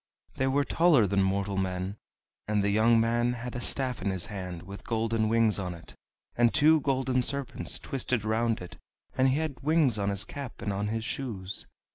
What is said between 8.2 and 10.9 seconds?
round it, and he had wings on his cap and on